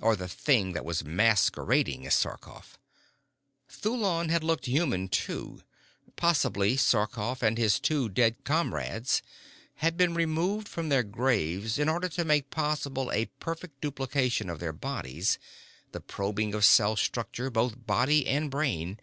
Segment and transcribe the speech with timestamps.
[0.00, 2.78] Or the thing that was masquerading as Sarkoff.
[3.68, 5.62] Thulon had looked human too.
[6.16, 9.20] Possibly Sarkoff and his two dead comrades
[9.74, 14.60] had been removed from their graves in order to make possible a perfect duplication of
[14.60, 15.38] their bodies,
[15.92, 18.98] the probing of cell structure, both body and brain.